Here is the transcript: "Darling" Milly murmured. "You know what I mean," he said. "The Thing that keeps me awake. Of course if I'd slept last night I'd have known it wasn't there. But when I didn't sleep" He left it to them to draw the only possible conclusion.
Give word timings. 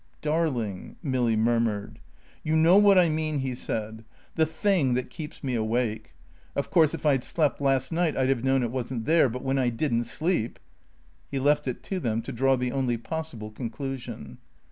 "Darling" 0.23 0.95
Milly 1.03 1.35
murmured. 1.35 1.99
"You 2.43 2.55
know 2.55 2.75
what 2.75 2.97
I 2.97 3.07
mean," 3.07 3.37
he 3.37 3.53
said. 3.53 4.03
"The 4.33 4.47
Thing 4.47 4.95
that 4.95 5.11
keeps 5.11 5.43
me 5.43 5.53
awake. 5.53 6.15
Of 6.55 6.71
course 6.71 6.95
if 6.95 7.05
I'd 7.05 7.23
slept 7.23 7.61
last 7.61 7.91
night 7.91 8.17
I'd 8.17 8.29
have 8.29 8.43
known 8.43 8.63
it 8.63 8.71
wasn't 8.71 9.05
there. 9.05 9.29
But 9.29 9.43
when 9.43 9.59
I 9.59 9.69
didn't 9.69 10.05
sleep" 10.05 10.57
He 11.31 11.37
left 11.37 11.67
it 11.67 11.83
to 11.83 11.99
them 11.99 12.23
to 12.23 12.31
draw 12.31 12.55
the 12.55 12.71
only 12.71 12.97
possible 12.97 13.51
conclusion. 13.51 14.39